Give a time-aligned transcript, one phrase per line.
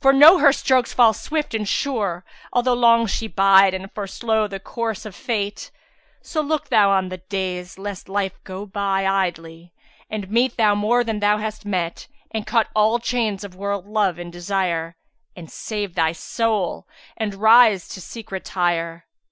[0.00, 4.48] For know her strokes fall swift and sure, altho' * Long bide she and forslow
[4.50, 5.70] the course of Fate:
[6.20, 9.72] So look thou to thy days lest life go by * Idly,
[10.10, 14.18] and meet thou more than thou hast met; And cut all chains of world love
[14.18, 19.06] and desire * And save thy soul and rise to secrets higher."